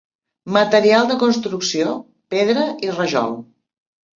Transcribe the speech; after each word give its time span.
Material 0.55 1.05
de 1.11 1.17
construcció: 1.25 1.91
pedra 2.35 2.67
i 2.89 2.93
rajol. 2.99 3.37